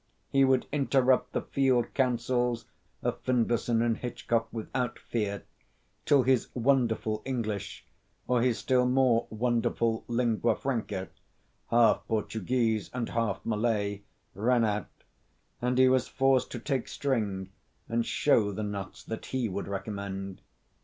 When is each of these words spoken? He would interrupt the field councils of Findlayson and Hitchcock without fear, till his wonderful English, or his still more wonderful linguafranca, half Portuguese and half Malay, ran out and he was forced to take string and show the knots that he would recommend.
He 0.31 0.43
would 0.43 0.65
interrupt 0.71 1.31
the 1.31 1.43
field 1.43 1.93
councils 1.93 2.65
of 3.03 3.21
Findlayson 3.23 3.83
and 3.83 3.95
Hitchcock 3.97 4.47
without 4.51 4.97
fear, 4.97 5.43
till 6.07 6.23
his 6.23 6.47
wonderful 6.55 7.21
English, 7.23 7.85
or 8.27 8.41
his 8.41 8.57
still 8.57 8.87
more 8.87 9.27
wonderful 9.29 10.03
linguafranca, 10.07 11.09
half 11.69 12.03
Portuguese 12.07 12.89
and 12.95 13.09
half 13.09 13.45
Malay, 13.45 14.01
ran 14.33 14.65
out 14.65 14.89
and 15.61 15.77
he 15.77 15.87
was 15.87 16.07
forced 16.07 16.49
to 16.53 16.57
take 16.59 16.87
string 16.87 17.51
and 17.87 18.03
show 18.03 18.51
the 18.51 18.63
knots 18.63 19.03
that 19.03 19.27
he 19.27 19.47
would 19.47 19.67
recommend. 19.67 20.41